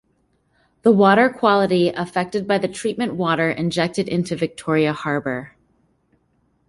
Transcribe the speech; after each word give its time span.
The 0.81 0.91
water 0.91 1.29
quality 1.29 1.89
affected 1.89 2.47
by 2.47 2.57
the 2.57 2.67
treated 2.67 3.13
water 3.13 3.51
injected 3.51 4.07
into 4.09 4.35
Victoria 4.35 4.93
Harbour. 4.93 5.55